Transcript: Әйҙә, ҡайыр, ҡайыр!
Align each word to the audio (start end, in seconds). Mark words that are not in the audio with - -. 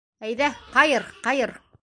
Әйҙә, 0.29 0.47
ҡайыр, 0.77 1.07
ҡайыр! 1.29 1.55